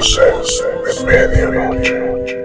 Voces 0.00 0.64
de 0.96 1.04
Medianoche. 1.04 2.44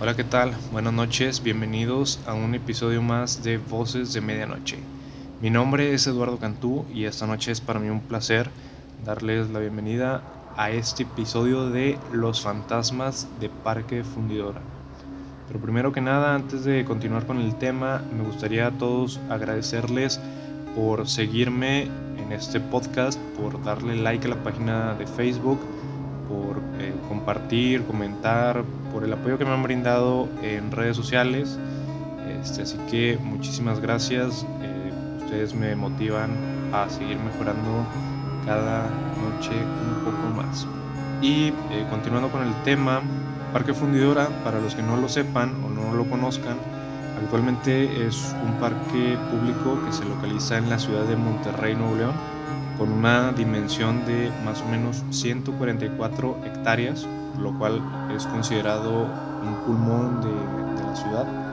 Hola, 0.00 0.16
¿qué 0.16 0.24
tal? 0.24 0.56
Buenas 0.72 0.92
noches, 0.92 1.40
bienvenidos 1.40 2.18
a 2.26 2.34
un 2.34 2.56
episodio 2.56 3.00
más 3.00 3.44
de 3.44 3.58
Voces 3.58 4.12
de 4.12 4.20
Medianoche. 4.20 4.78
Mi 5.40 5.50
nombre 5.50 5.94
es 5.94 6.08
Eduardo 6.08 6.38
Cantú 6.38 6.84
y 6.92 7.04
esta 7.04 7.28
noche 7.28 7.52
es 7.52 7.60
para 7.60 7.78
mí 7.78 7.90
un 7.90 8.00
placer 8.00 8.50
darles 9.04 9.50
la 9.50 9.60
bienvenida 9.60 10.20
a 10.56 10.70
este 10.70 11.02
episodio 11.02 11.70
de 11.70 11.98
Los 12.12 12.40
fantasmas 12.40 13.28
de 13.40 13.48
Parque 13.48 14.02
Fundidora. 14.04 14.60
Pero 15.46 15.60
primero 15.60 15.92
que 15.92 16.00
nada, 16.00 16.34
antes 16.34 16.64
de 16.64 16.84
continuar 16.84 17.26
con 17.26 17.38
el 17.40 17.54
tema, 17.56 18.02
me 18.16 18.24
gustaría 18.24 18.66
a 18.66 18.70
todos 18.72 19.20
agradecerles 19.28 20.20
por 20.74 21.08
seguirme 21.08 21.82
en 21.82 22.32
este 22.32 22.58
podcast, 22.58 23.20
por 23.38 23.62
darle 23.62 23.96
like 23.96 24.26
a 24.26 24.30
la 24.30 24.42
página 24.42 24.94
de 24.94 25.06
Facebook, 25.06 25.60
por 26.28 26.56
eh, 26.80 26.92
compartir, 27.08 27.84
comentar, 27.84 28.64
por 28.92 29.04
el 29.04 29.12
apoyo 29.12 29.38
que 29.38 29.44
me 29.44 29.52
han 29.52 29.62
brindado 29.62 30.28
en 30.42 30.72
redes 30.72 30.96
sociales. 30.96 31.58
Este, 32.40 32.62
así 32.62 32.76
que 32.90 33.18
muchísimas 33.22 33.78
gracias. 33.78 34.44
Eh, 34.62 34.92
ustedes 35.22 35.54
me 35.54 35.76
motivan 35.76 36.30
a 36.72 36.88
seguir 36.88 37.18
mejorando 37.18 37.86
cada 38.46 38.88
noche 39.16 39.74
un 39.80 40.04
poco 40.04 40.30
más. 40.30 40.66
Y 41.20 41.48
eh, 41.70 41.86
continuando 41.90 42.30
con 42.30 42.42
el 42.42 42.62
tema, 42.62 43.02
Parque 43.52 43.74
Fundidora, 43.74 44.42
para 44.44 44.60
los 44.60 44.74
que 44.74 44.82
no 44.82 44.96
lo 44.96 45.08
sepan 45.08 45.62
o 45.64 45.68
no 45.68 45.92
lo 45.94 46.08
conozcan, 46.08 46.58
actualmente 47.16 48.06
es 48.06 48.36
un 48.40 48.58
parque 48.58 49.18
público 49.30 49.82
que 49.84 49.92
se 49.92 50.04
localiza 50.04 50.58
en 50.58 50.68
la 50.70 50.78
ciudad 50.78 51.06
de 51.06 51.16
Monterrey, 51.16 51.74
Nuevo 51.76 51.96
León, 51.96 52.22
con 52.76 52.92
una 52.92 53.32
dimensión 53.32 54.04
de 54.04 54.32
más 54.44 54.62
o 54.62 54.66
menos 54.66 55.06
144 55.10 56.40
hectáreas, 56.44 57.10
lo 57.34 57.56
cual 57.56 57.90
es 58.08 58.26
considerado 58.26 59.18
un 59.40 59.62
pulmón 59.64 60.20
de, 60.20 60.74
de 60.74 60.84
la 60.84 60.94
ciudad. 60.94 61.45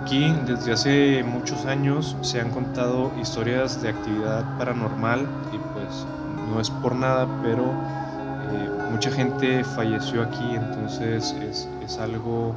Aquí 0.00 0.32
desde 0.46 0.72
hace 0.72 1.22
muchos 1.22 1.64
años 1.66 2.16
se 2.22 2.40
han 2.40 2.50
contado 2.50 3.12
historias 3.20 3.82
de 3.82 3.88
actividad 3.88 4.44
paranormal 4.56 5.26
y 5.52 5.58
pues 5.58 6.06
no 6.50 6.60
es 6.60 6.70
por 6.70 6.94
nada, 6.94 7.26
pero 7.42 7.64
eh, 7.64 8.70
mucha 8.90 9.10
gente 9.10 9.64
falleció 9.64 10.22
aquí, 10.22 10.54
entonces 10.54 11.34
es, 11.42 11.68
es 11.84 11.98
algo 11.98 12.54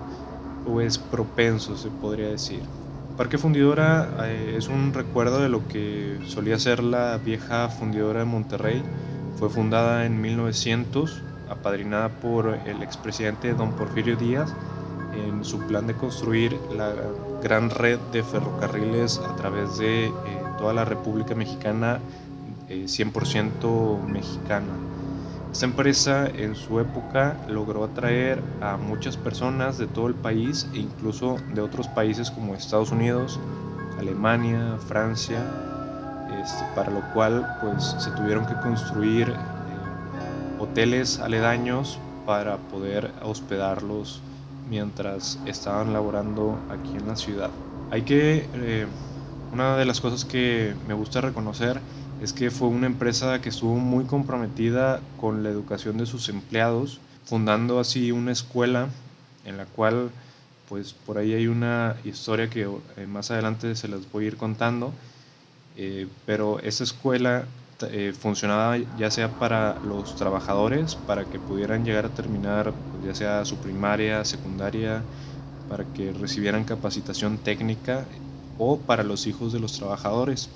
pues 0.66 0.97
propenso 0.97 1.75
se 1.75 1.89
podría 1.89 2.30
decir. 2.30 2.62
Parque 3.17 3.38
Fundidora 3.38 4.08
eh, 4.25 4.56
es 4.58 4.67
un 4.67 4.94
recuerdo 4.94 5.42
de 5.42 5.50
lo 5.50 5.67
que 5.67 6.19
solía 6.28 6.58
ser 6.59 6.84
la 6.84 7.17
vieja 7.17 7.69
fundidora 7.69 8.19
de 8.19 8.25
Monterrey. 8.25 8.84
Fue 9.36 9.50
fundada 9.50 10.06
en 10.06 10.22
1900, 10.22 11.22
apadrinada 11.50 12.09
por 12.19 12.59
el 12.66 12.81
expresidente 12.84 13.53
don 13.53 13.75
Porfirio 13.75 14.16
Díaz 14.16 14.56
en 15.12 15.44
su 15.44 15.66
plan 15.67 15.88
de 15.88 15.95
construir 15.97 16.62
la 16.69 16.94
gran 17.42 17.70
red 17.70 18.00
de 18.11 18.23
ferrocarriles 18.23 19.20
a 19.20 19.36
través 19.36 19.78
de 19.78 20.06
eh, 20.06 20.11
toda 20.58 20.73
la 20.73 20.86
República 20.86 21.36
Mexicana, 21.36 22.00
eh, 22.70 22.86
100% 22.88 24.03
mexicana. 24.06 24.73
Esta 25.52 25.66
empresa 25.66 26.28
en 26.28 26.56
su 26.56 26.80
época 26.80 27.36
logró 27.50 27.84
atraer 27.84 28.42
a 28.62 28.78
muchas 28.78 29.17
personas 29.17 29.78
de 29.78 29.88
todo 29.88 30.07
el 30.07 30.16
país 30.16 30.68
e 30.74 30.79
incluso 30.79 31.35
de 31.53 31.62
otros 31.62 31.90
países 31.90 32.31
como 32.31 32.56
Estados 32.56 32.91
Unidos, 32.91 33.38
Alemania, 34.00 34.78
Francia, 34.88 35.40
este, 36.41 36.63
para 36.73 36.90
lo 36.90 37.02
cual 37.13 37.58
pues 37.62 37.96
se 38.00 38.12
tuvieron 38.12 38.46
que 38.46 38.56
construir 38.62 39.28
eh, 39.29 39.35
hoteles 40.59 41.19
aledaños 41.19 42.00
para 42.25 42.56
poder 42.56 43.12
hospedarlos 43.22 44.22
mientras 44.72 45.38
estaban 45.44 45.92
laborando 45.92 46.62
aquí 46.70 46.98
en 46.98 47.06
la 47.06 47.18
ciudad. 47.18 47.52
Hay 47.90 48.04
que, 48.04 48.50
eh, 48.54 48.88
una 49.52 49.76
de 49.76 49.84
las 49.84 50.00
cosas 50.00 50.24
que 50.24 50.78
me 50.88 50.94
gusta 50.94 51.20
reconocer 51.20 51.82
es 52.22 52.32
que 52.32 52.52
fue 52.52 52.70
una 52.70 52.88
empresa 52.88 53.42
que 53.42 53.50
estuvo 53.50 53.76
muy 53.76 54.06
comprometida 54.06 55.02
con 55.18 55.44
la 55.44 55.50
educación 55.50 55.98
de 55.98 56.06
sus 56.06 56.30
empleados, 56.30 57.00
fundando 57.26 57.82
así 57.82 58.14
una 58.14 58.32
escuela 58.32 58.88
en 59.44 59.58
la 59.58 59.66
cual, 59.66 60.09
pues 60.70 60.94
por 60.94 61.18
ahí 61.18 61.34
hay 61.34 61.48
una 61.48 61.98
historia 62.06 62.50
que 62.50 62.62
eh, 62.62 63.08
más 63.08 63.30
adelante 63.30 63.76
se 63.76 63.90
las 63.90 64.09
voy 64.09 64.24
a 64.24 64.28
ir 64.28 64.38
contando, 64.38 64.94
eh, 65.76 66.08
pero 66.26 66.59
esa 66.59 66.86
escuela 66.86 67.44
eh, 67.84 68.14
funcionaba 68.14 68.78
ya 68.97 69.12
sea 69.12 69.38
para 69.38 69.80
los 69.84 70.16
trabajadores, 70.16 70.96
para 70.96 71.30
que 71.30 71.40
pudieran 71.40 71.86
llegar 71.86 72.06
a 72.06 72.09
terminar 72.09 72.74
pues, 72.92 73.03
ya 73.03 73.16
sea 73.16 73.46
su 73.46 73.58
primaria, 73.58 74.24
secundaria, 74.25 75.03
para 75.68 75.86
que 75.86 76.14
recibieran 76.14 76.66
capacitación 76.66 77.38
técnica 77.40 78.08
o 78.58 78.80
para 78.81 79.03
los 79.03 79.28
hijos 79.28 79.53
de 79.53 79.59
los 79.59 79.74
trabajadores 79.74 80.50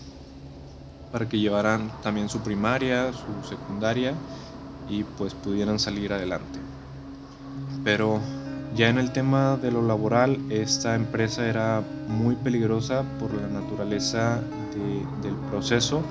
para 1.10 1.28
que 1.28 1.40
llevaran 1.40 1.90
también 2.02 2.30
su 2.30 2.44
primaria, 2.44 3.12
su 3.14 3.44
secundaria 3.44 4.14
y 4.86 5.04
pues 5.04 5.34
pudieran 5.34 5.80
salir 5.80 6.14
adelante. 6.14 6.60
Pero 7.84 8.22
ya 8.76 8.90
en 8.90 8.98
el 8.98 9.12
tema 9.12 9.58
de 9.58 9.72
lo 9.72 9.82
laboral, 9.82 10.46
esta 10.50 10.96
empresa 10.96 11.48
era 11.48 11.82
muy 12.08 12.36
peligrosa 12.36 13.04
por 13.18 13.34
la 13.34 13.48
naturaleza 13.48 14.42
de, 14.74 15.08
del 15.16 15.38
proceso. 15.38 16.04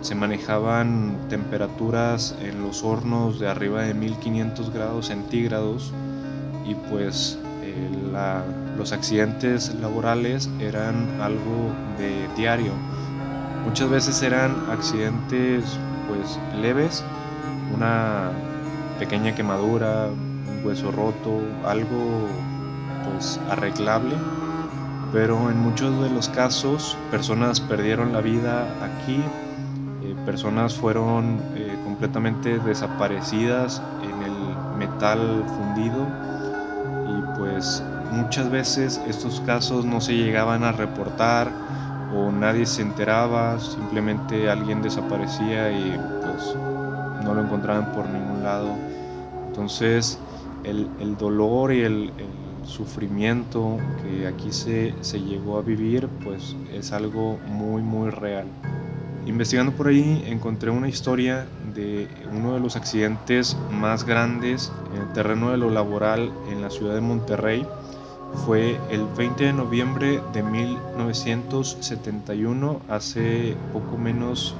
Se 0.00 0.14
manejaban 0.14 1.18
temperaturas 1.28 2.34
en 2.40 2.62
los 2.62 2.84
hornos 2.84 3.40
de 3.40 3.48
arriba 3.48 3.82
de 3.82 3.94
1500 3.94 4.72
grados 4.72 5.06
centígrados 5.06 5.92
y 6.64 6.74
pues 6.74 7.38
eh, 7.62 7.90
los 8.76 8.92
accidentes 8.92 9.74
laborales 9.74 10.48
eran 10.60 11.08
algo 11.20 11.72
de 11.98 12.28
diario. 12.36 12.72
Muchas 13.64 13.90
veces 13.90 14.22
eran 14.22 14.54
accidentes 14.70 15.78
pues 16.06 16.38
leves, 16.60 17.04
una 17.74 18.30
pequeña 18.98 19.34
quemadura, 19.34 20.08
un 20.08 20.64
hueso 20.64 20.90
roto, 20.90 21.40
algo 21.64 22.26
pues 23.04 23.38
arreglable, 23.50 24.14
pero 25.12 25.50
en 25.50 25.58
muchos 25.58 26.02
de 26.02 26.10
los 26.10 26.28
casos 26.28 26.96
personas 27.10 27.60
perdieron 27.60 28.12
la 28.12 28.20
vida 28.20 28.66
aquí, 28.82 29.22
eh, 30.00 30.14
personas 30.24 30.74
fueron 30.74 31.40
eh, 31.56 31.76
completamente 31.82 32.60
desaparecidas 32.60 33.82
en 34.02 34.22
el 34.22 34.56
metal 34.78 35.44
fundido 35.56 36.06
y 37.08 37.38
pues 37.38 37.82
muchas 38.12 38.48
veces 38.50 39.00
estos 39.08 39.40
casos 39.40 39.84
no 39.84 40.00
se 40.00 40.14
llegaban 40.14 40.62
a 40.62 40.72
reportar 40.72 41.50
o 42.14 42.30
nadie 42.30 42.64
se 42.64 42.82
enteraba, 42.82 43.58
simplemente 43.58 44.48
alguien 44.48 44.82
desaparecía 44.82 45.70
y 45.72 45.98
pues 46.22 46.54
no 47.24 47.34
lo 47.34 47.42
encontraban 47.42 47.92
por 47.92 48.08
ningún 48.08 48.44
lado. 48.44 48.68
Entonces 49.48 50.18
el, 50.62 51.16
dolor 51.18 51.72
y 51.72 51.82
el, 51.82 52.12
el, 52.18 52.48
sufrimiento 52.64 53.78
que 54.02 54.26
aquí 54.26 54.52
se, 54.52 54.94
se 55.00 55.18
llegó 55.20 55.58
a 55.58 55.62
vivir 55.62 56.06
pues 56.22 56.54
es 56.72 56.92
algo 56.92 57.38
muy 57.48 57.82
muy 57.82 58.10
real. 58.10 58.46
Investigando 59.28 59.72
por 59.72 59.88
ahí 59.88 60.24
encontré 60.26 60.70
una 60.70 60.88
historia 60.88 61.46
de 61.74 62.08
uno 62.32 62.54
de 62.54 62.60
los 62.60 62.76
accidentes 62.76 63.58
más 63.70 64.04
grandes 64.04 64.72
en 64.94 65.02
el 65.02 65.12
terreno 65.12 65.50
de 65.50 65.58
lo 65.58 65.68
laboral 65.68 66.32
en 66.50 66.62
la 66.62 66.70
ciudad 66.70 66.94
de 66.94 67.02
Monterrey 67.02 67.66
fue 68.46 68.78
el 68.90 69.04
20 69.18 69.44
de 69.44 69.52
noviembre 69.52 70.22
de 70.32 70.42
1971, 70.42 72.80
hace 72.88 73.54
poco 73.74 73.98
menos 73.98 74.54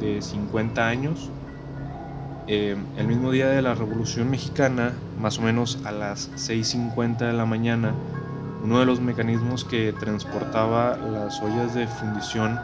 de 0.00 0.22
50 0.22 0.88
años. 0.88 1.28
Eh, 2.46 2.76
el 2.96 3.06
mismo 3.06 3.30
día 3.30 3.48
de 3.48 3.60
la 3.60 3.74
Revolución 3.74 4.30
Mexicana, 4.30 4.94
más 5.20 5.38
o 5.38 5.42
menos 5.42 5.80
a 5.84 5.92
las 5.92 6.30
6.50 6.32 7.18
de 7.18 7.34
la 7.34 7.44
mañana, 7.44 7.92
uno 8.64 8.80
de 8.80 8.86
los 8.86 8.98
mecanismos 8.98 9.62
que 9.62 9.92
transportaba 9.92 10.96
las 10.96 11.38
ollas 11.42 11.74
de 11.74 11.86
fundición 11.86 12.58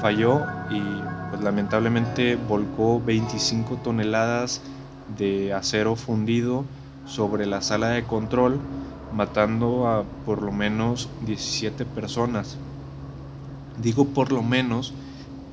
falló 0.00 0.40
y 0.70 0.80
pues, 1.28 1.42
lamentablemente 1.42 2.36
volcó 2.36 3.02
25 3.02 3.76
toneladas 3.84 4.62
de 5.18 5.52
acero 5.52 5.94
fundido 5.94 6.64
sobre 7.06 7.44
la 7.44 7.60
sala 7.60 7.90
de 7.90 8.04
control 8.04 8.58
matando 9.12 9.88
a 9.88 10.04
por 10.24 10.40
lo 10.40 10.52
menos 10.52 11.10
17 11.26 11.84
personas. 11.84 12.56
Digo 13.76 14.06
por 14.06 14.32
lo 14.32 14.42
menos 14.42 14.94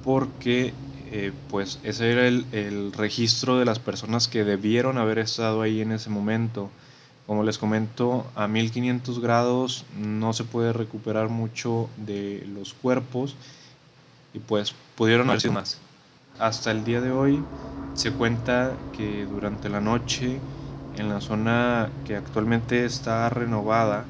porque 0.05 0.73
eh, 1.11 1.33
pues 1.49 1.77
ese 1.83 2.09
era 2.09 2.25
el, 2.25 2.45
el, 2.53 2.93
registro 2.93 3.59
de 3.59 3.65
las 3.65 3.79
personas 3.79 4.29
que 4.29 4.45
debieron 4.45 4.97
haber 4.97 5.19
estado 5.19 5.61
ahí 5.61 5.81
en 5.81 5.91
ese 5.91 6.09
momento. 6.09 6.69
Como 7.29 7.43
les 7.43 7.59
comento, 7.59 8.25
a 8.33 8.47
1500 8.47 9.19
grados 9.19 9.85
no 9.95 10.33
se 10.33 10.45
puede 10.45 10.73
recuperar 10.73 11.29
mucho 11.29 11.87
de 11.95 12.43
los 12.55 12.73
cuerpos 12.73 13.35
y 14.33 14.39
pues 14.39 14.73
pudieron 14.95 15.29
haber 15.29 15.41
sido 15.41 15.53
más. 15.53 15.77
Hasta 16.39 16.71
el 16.71 16.83
día 16.83 17.01
de 17.01 17.11
hoy 17.11 17.45
se 17.93 18.13
cuenta 18.13 18.75
que 18.93 19.27
durante 19.27 19.69
la 19.69 19.79
noche 19.79 20.41
en 20.95 21.07
la 21.07 21.21
zona 21.21 21.91
que 22.03 22.15
actualmente 22.15 22.83
está 22.83 23.29
renovada 23.29 24.07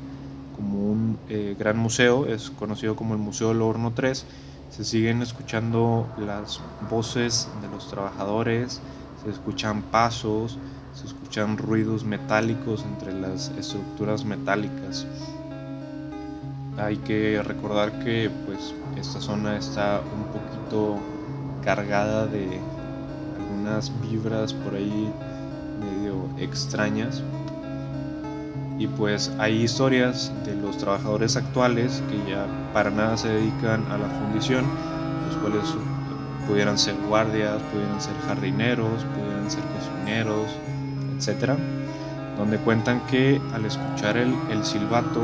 como 0.55 0.89
un 0.89 1.19
eh, 1.27 1.57
gran 1.59 1.77
museo, 1.77 2.25
es 2.25 2.49
conocido 2.49 2.95
como 2.95 3.15
el 3.15 3.19
Museo 3.19 3.49
del 3.49 3.61
Horno 3.61 3.91
3, 3.93 4.25
se 4.69 4.85
siguen 4.85 5.21
escuchando 5.21 6.07
las 6.15 6.61
voces 6.79 7.49
de 7.59 7.67
los 7.67 7.89
trabajadores, 7.89 8.79
se 9.21 9.29
escuchan 9.29 9.81
pasos, 9.81 10.57
se 10.99 11.07
escuchan 11.07 11.57
ruidos 11.57 12.03
metálicos 12.03 12.83
entre 12.83 13.13
las 13.13 13.51
estructuras 13.57 14.25
metálicas. 14.25 15.07
Hay 16.77 16.97
que 16.97 17.41
recordar 17.41 18.03
que 18.03 18.29
pues 18.45 18.73
esta 18.97 19.21
zona 19.21 19.55
está 19.55 20.01
un 20.13 20.25
poquito 20.25 20.99
cargada 21.63 22.25
de 22.25 22.59
algunas 23.37 23.93
vibras 24.01 24.53
por 24.53 24.75
ahí 24.75 25.09
medio 25.79 26.25
extrañas 26.37 27.23
y 28.77 28.87
pues 28.87 29.31
hay 29.39 29.61
historias 29.63 30.33
de 30.45 30.55
los 30.55 30.77
trabajadores 30.77 31.37
actuales 31.37 32.03
que 32.09 32.29
ya 32.29 32.45
para 32.73 32.89
nada 32.89 33.15
se 33.15 33.29
dedican 33.29 33.89
a 33.89 33.97
la 33.97 34.07
fundición, 34.07 34.65
los 35.27 35.37
cuales 35.37 35.63
pudieran 36.45 36.77
ser 36.77 36.95
guardias, 37.07 37.61
pudieran 37.71 38.01
ser 38.01 38.15
jardineros, 38.27 39.05
pudieran 39.15 39.49
ser 39.49 39.63
cocineros, 39.63 40.47
etcétera, 41.19 41.55
donde 42.37 42.57
cuentan 42.57 43.01
que 43.07 43.39
al 43.53 43.65
escuchar 43.65 44.17
el, 44.17 44.33
el 44.49 44.63
silbato, 44.63 45.21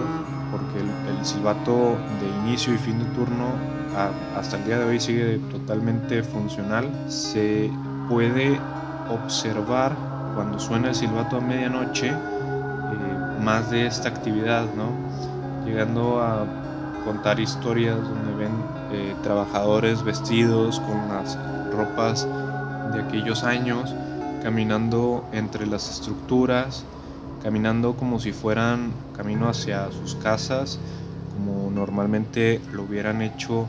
porque 0.52 0.80
el, 0.80 1.18
el, 1.18 1.26
silbato 1.26 1.98
de 2.20 2.30
inicio 2.46 2.74
y 2.74 2.78
fin 2.78 3.00
de 3.00 3.06
turno 3.16 3.48
a, 3.96 4.38
hasta 4.38 4.58
el 4.58 4.66
día 4.66 4.78
de 4.78 4.86
hoy 4.86 5.00
sigue 5.00 5.40
totalmente 5.50 6.22
funcional, 6.22 6.92
se 7.08 7.72
puede 8.10 8.60
observar 9.10 9.96
cuando 10.36 10.60
suena 10.60 10.90
el 10.90 10.96
silbato 10.96 11.38
a 11.38 11.42
medianoche 11.42 12.12
más 13.46 13.70
de 13.70 13.86
esta 13.86 14.10
actividad, 14.10 14.66
¿no? 14.76 14.90
Llegando 15.66 16.22
a 16.22 16.46
contar 17.06 17.40
historias 17.40 17.96
donde 17.98 18.34
ven 18.34 18.52
eh, 18.92 19.16
trabajadores 19.22 20.04
vestidos 20.04 20.80
con 20.80 21.08
las 21.10 21.38
ropas 21.72 22.28
de 22.92 23.02
aquellos 23.02 23.44
años, 23.44 23.94
caminando 24.46 25.26
entre 25.32 25.66
las 25.66 25.90
estructuras, 25.90 26.86
caminando 27.42 27.98
como 27.98 28.20
si 28.20 28.32
fueran 28.32 28.94
camino 29.18 29.50
hacia 29.50 29.92
sus 29.92 30.14
casas, 30.14 30.78
como 31.34 31.72
normalmente 31.72 32.62
lo 32.72 32.84
hubieran 32.84 33.24
hecho 33.24 33.66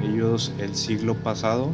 ellos 0.00 0.52
el 0.60 0.76
siglo 0.76 1.16
pasado, 1.16 1.70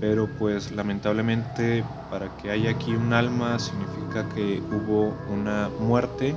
pero 0.00 0.26
pues 0.38 0.72
lamentablemente 0.72 1.84
para 2.08 2.34
que 2.38 2.50
haya 2.50 2.70
aquí 2.70 2.94
un 2.94 3.12
alma 3.12 3.58
significa 3.58 4.26
que 4.34 4.62
hubo 4.72 5.12
una 5.30 5.68
muerte 5.78 6.34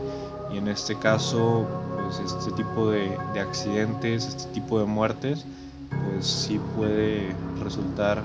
y 0.54 0.57
en 0.57 0.68
este 0.68 0.95
caso 0.95 1.65
pues 1.95 2.19
este 2.30 2.51
tipo 2.62 2.92
de, 2.92 3.18
de, 3.33 3.39
accidentes, 3.39 4.25
este 4.25 4.51
tipo 4.51 4.81
de 4.81 4.86
muertes 4.86 5.45
pues 5.89 6.27
sí 6.27 6.60
puede 6.75 7.33
resultar 7.63 8.21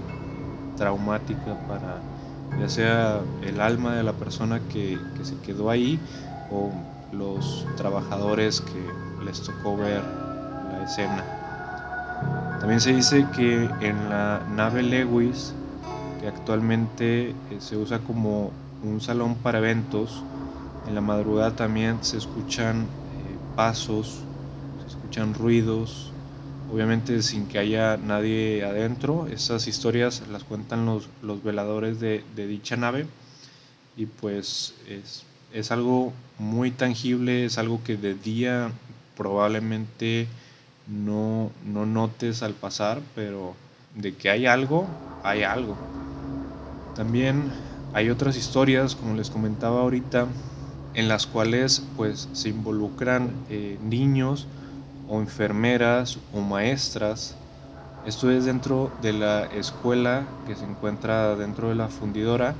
traumática 0.76 1.56
para 1.68 2.00
ya 2.58 2.68
sea 2.68 3.20
el 3.42 3.60
alma 3.60 3.94
de 3.94 4.02
la 4.02 4.12
persona 4.12 4.60
que, 4.68 4.98
se 5.22 5.36
quedó 5.40 5.70
ahí 5.70 5.98
o 6.50 6.70
los 7.12 7.66
trabajadores 7.76 8.60
que 8.60 9.24
les 9.24 9.42
tocó 9.42 9.76
ver 9.76 10.02
la 10.70 10.84
escena. 10.84 11.24
También 12.60 12.80
se 12.80 12.92
dice 12.92 13.26
que 13.36 13.68
en 13.80 14.08
la 14.08 14.40
nave 14.54 14.82
Lewis, 14.82 15.52
que 16.20 16.28
actualmente 16.28 17.30
eh, 17.30 17.34
se 17.60 17.76
usa 17.76 18.00
como 18.00 18.50
un 18.82 19.00
salón 19.00 19.36
para 19.36 19.58
eventos, 19.58 20.22
en 20.86 20.94
la 20.94 21.00
madrugada 21.00 21.54
también 21.54 21.98
se 22.02 22.16
escuchan 22.16 22.82
eh, 22.82 23.36
pasos, 23.54 24.20
se 24.82 24.88
escuchan 24.88 25.34
ruidos, 25.34 26.12
obviamente 26.68 27.22
sin 27.22 27.46
que 27.46 27.58
haya 27.58 27.96
nadie 27.96 28.64
adentro. 28.64 29.26
Estas 29.26 29.66
historias 29.66 30.22
las 30.28 30.44
cuentan 30.44 30.86
los, 30.86 31.08
los 31.22 31.42
veladores 31.42 32.00
de, 32.00 32.24
de, 32.36 32.46
dicha 32.46 32.76
nave 32.76 33.06
y 33.96 34.06
pues 34.06 34.74
es, 34.88 35.24
es, 35.52 35.72
algo 35.72 36.12
muy 36.38 36.70
tangible, 36.70 37.44
es 37.44 37.58
algo 37.58 37.82
que 37.82 37.96
de 37.96 38.14
día 38.14 38.70
probablemente 39.16 40.28
no, 40.86 41.50
no 41.66 41.86
notes 41.86 42.42
al 42.42 42.54
pasar, 42.54 43.00
pero 43.14 43.54
de 43.96 44.14
que 44.14 44.30
hay 44.30 44.46
algo, 44.46 44.86
hay 45.22 45.42
algo. 45.42 45.76
También 46.94 47.52
hay 47.92 48.10
otras 48.10 48.36
historias, 48.36 48.94
como 48.94 49.14
les 49.14 49.30
comentaba 49.30 49.80
ahorita, 49.80 50.26
en 50.94 51.08
las 51.08 51.26
cuales 51.26 51.82
pues 51.96 52.28
se 52.32 52.50
involucran 52.50 53.30
eh, 53.50 53.78
niños 53.82 54.46
o 55.08 55.20
enfermeras 55.20 56.18
o 56.32 56.40
maestras. 56.40 57.34
Esto 58.04 58.30
es 58.30 58.44
dentro 58.44 58.92
de 59.00 59.12
la 59.12 59.44
escuela 59.46 60.24
que 60.46 60.54
se 60.54 60.64
encuentra 60.64 61.34
dentro 61.36 61.68
de 61.68 61.74
la 61.74 61.88
fundidora 61.88 62.54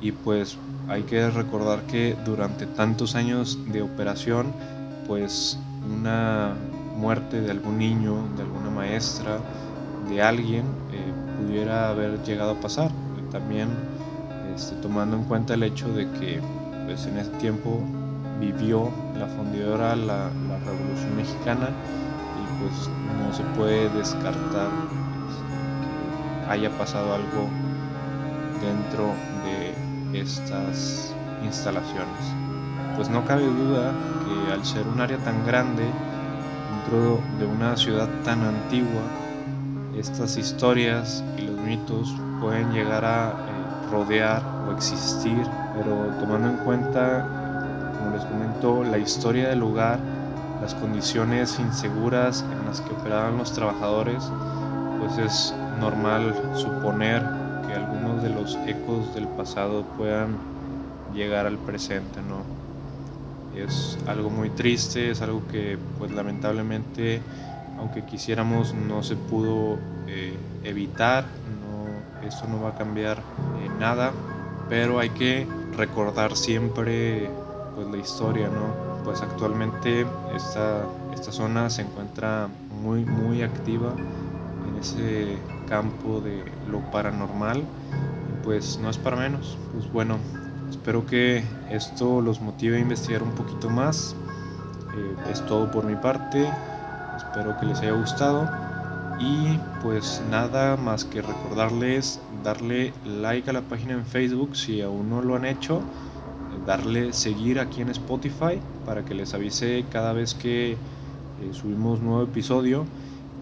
y 0.00 0.12
pues 0.12 0.56
hay 0.88 1.02
que 1.02 1.28
recordar 1.30 1.82
que 1.86 2.16
durante 2.24 2.66
tantos 2.66 3.14
años 3.14 3.58
de 3.66 3.82
operación 3.82 4.52
pues 5.06 5.58
una 5.84 6.54
muerte 6.96 7.40
de 7.40 7.50
algún 7.50 7.78
niño, 7.78 8.28
de 8.36 8.42
alguna 8.42 8.70
maestra, 8.70 9.38
de 10.08 10.22
alguien 10.22 10.64
eh, 10.90 11.12
pudiera 11.36 11.90
haber 11.90 12.22
llegado 12.22 12.52
a 12.52 12.60
pasar. 12.60 12.90
También 13.30 13.68
este, 14.54 14.74
tomando 14.76 15.16
en 15.16 15.24
cuenta 15.24 15.54
el 15.54 15.62
hecho 15.62 15.92
de 15.92 16.10
que 16.10 16.40
pues 16.84 17.06
en 17.06 17.18
ese 17.18 17.30
tiempo 17.32 17.80
vivió 18.40 18.90
la 19.20 19.26
fundidora 19.26 19.94
la, 19.94 20.30
la 20.48 20.58
Revolución 20.64 21.14
Mexicana 21.14 21.68
y 22.40 22.62
pues 22.62 22.88
no 23.18 23.32
se 23.34 23.42
puede 23.54 23.90
descartar 23.90 24.70
pues, 24.70 25.36
que 26.46 26.50
haya 26.50 26.70
pasado 26.78 27.14
algo 27.14 27.48
dentro 28.62 29.12
de 29.44 30.18
estas 30.18 31.14
instalaciones. 31.44 32.34
Pues 32.96 33.10
no 33.10 33.24
cabe 33.26 33.44
duda 33.44 33.92
que 34.24 34.52
al 34.52 34.64
ser 34.64 34.86
un 34.88 35.00
área 35.00 35.18
tan 35.18 35.44
grande, 35.44 35.84
dentro 36.70 37.20
de 37.38 37.46
una 37.46 37.76
ciudad 37.76 38.08
tan 38.24 38.42
antigua, 38.42 39.02
estas 39.96 40.38
historias 40.38 41.22
y 41.36 41.42
los 41.42 41.56
mitos 41.56 42.08
pueden 42.40 42.72
llegar 42.72 43.04
a 43.04 43.30
eh, 43.30 43.90
rodear 43.90 44.42
o 44.66 44.72
existir 44.72 45.46
pero 45.74 46.14
tomando 46.18 46.48
en 46.48 46.56
cuenta, 46.58 47.26
les 48.20 48.28
comento, 48.28 48.84
la 48.84 48.98
historia 48.98 49.48
del 49.48 49.60
lugar, 49.60 49.98
las 50.60 50.74
condiciones 50.74 51.58
inseguras 51.58 52.44
en 52.52 52.66
las 52.66 52.80
que 52.80 52.92
operaban 52.92 53.38
los 53.38 53.52
trabajadores, 53.52 54.22
pues 54.98 55.18
es 55.18 55.54
normal 55.80 56.34
suponer 56.54 57.22
que 57.66 57.74
algunos 57.74 58.22
de 58.22 58.30
los 58.30 58.58
ecos 58.66 59.14
del 59.14 59.26
pasado 59.28 59.84
puedan 59.96 60.36
llegar 61.14 61.46
al 61.46 61.56
presente, 61.58 62.20
¿no? 62.20 62.44
Es 63.58 63.98
algo 64.06 64.28
muy 64.28 64.50
triste, 64.50 65.10
es 65.10 65.22
algo 65.22 65.42
que 65.48 65.78
pues 65.98 66.10
lamentablemente, 66.10 67.20
aunque 67.78 68.02
quisiéramos, 68.04 68.74
no 68.74 69.02
se 69.02 69.16
pudo 69.16 69.78
eh, 70.08 70.36
evitar, 70.62 71.24
no, 71.60 72.26
esto 72.26 72.46
no 72.48 72.62
va 72.62 72.70
a 72.70 72.74
cambiar 72.74 73.18
eh, 73.18 73.70
nada, 73.78 74.12
pero 74.68 74.98
hay 74.98 75.10
que 75.10 75.46
recordar 75.76 76.36
siempre 76.36 77.30
pues 77.80 77.90
la 77.90 77.98
historia, 77.98 78.48
¿no? 78.48 79.02
Pues 79.04 79.22
actualmente 79.22 80.06
esta, 80.34 80.84
esta 81.14 81.32
zona 81.32 81.70
se 81.70 81.82
encuentra 81.82 82.48
muy 82.82 83.04
muy 83.04 83.42
activa 83.42 83.94
en 84.68 84.78
ese 84.78 85.38
campo 85.66 86.20
de 86.20 86.44
lo 86.70 86.80
paranormal 86.90 87.58
y 87.58 88.44
pues 88.44 88.78
no 88.82 88.90
es 88.90 88.98
para 88.98 89.16
menos. 89.16 89.56
Pues 89.72 89.90
bueno, 89.90 90.18
espero 90.68 91.06
que 91.06 91.42
esto 91.70 92.20
los 92.20 92.40
motive 92.40 92.76
a 92.76 92.80
investigar 92.80 93.22
un 93.22 93.32
poquito 93.32 93.70
más. 93.70 94.14
Eh, 94.96 95.30
es 95.30 95.44
todo 95.46 95.70
por 95.70 95.84
mi 95.84 95.96
parte. 95.96 96.46
Espero 97.16 97.58
que 97.58 97.66
les 97.66 97.80
haya 97.80 97.92
gustado. 97.92 98.48
Y 99.18 99.58
pues 99.82 100.22
nada 100.30 100.76
más 100.76 101.04
que 101.04 101.20
recordarles 101.22 102.20
darle 102.42 102.92
like 103.04 103.48
a 103.50 103.52
la 103.52 103.60
página 103.60 103.92
en 103.92 104.06
Facebook 104.06 104.56
si 104.56 104.80
aún 104.80 105.10
no 105.10 105.20
lo 105.20 105.36
han 105.36 105.44
hecho, 105.44 105.82
darle 106.64 107.12
seguir 107.12 107.58
aquí 107.58 107.80
en 107.80 107.90
Spotify 107.90 108.60
para 108.84 109.04
que 109.04 109.14
les 109.14 109.34
avise 109.34 109.84
cada 109.90 110.12
vez 110.12 110.34
que 110.34 110.72
eh, 110.72 110.78
subimos 111.52 112.00
nuevo 112.00 112.22
episodio. 112.22 112.86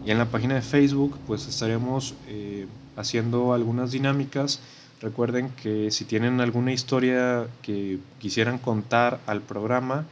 Y 0.05 0.11
en 0.11 0.19
la 0.19 0.27
página 0.27 0.55
de 0.55 0.62
Facebook 0.62 1.19
pues 1.27 1.49
estaremos 1.49 2.15
eh, 2.29 2.67
haciendo 2.97 3.53
algunas 3.53 3.91
dinámicas. 3.93 4.61
Recuerden 5.00 5.50
que 5.50 5.91
si 5.91 6.05
tienen 6.05 6.41
alguna 6.41 6.73
historia 6.73 7.47
que 7.62 7.99
quisieran 8.19 8.59
contar 8.59 9.21
al 9.27 9.43
programa, 9.43 10.07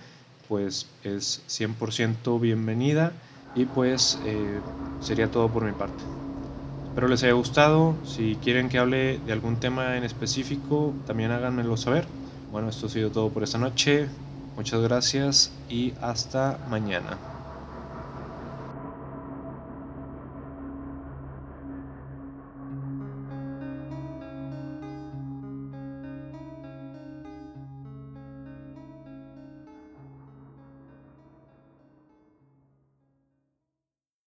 pues 0.48 0.86
es 1.02 1.42
100% 1.48 2.40
bienvenida 2.40 3.12
y 3.54 3.64
pues 3.66 4.20
eh, 4.24 4.60
sería 5.00 5.30
todo 5.30 5.48
por 5.50 5.64
mi 5.64 5.72
parte. 5.72 6.04
Espero 6.84 7.08
les 7.08 7.22
haya 7.24 7.32
gustado. 7.32 7.96
Si 8.04 8.36
quieren 8.42 8.68
que 8.68 8.78
hable 8.78 9.18
de 9.18 9.32
algún 9.32 9.56
tema 9.56 9.96
en 9.96 10.04
específico, 10.04 10.94
también 11.06 11.30
háganmelo 11.30 11.76
saber. 11.76 12.06
Bueno, 12.50 12.68
esto 12.68 12.86
ha 12.86 12.88
sido 12.90 13.12
todo 13.12 13.32
por 13.32 13.44
esta 13.44 13.58
noche. 13.58 14.10
Muchas 14.56 14.80
gracias 14.80 15.64
y 15.68 15.94
hasta 16.00 16.60
mañana. 16.64 17.35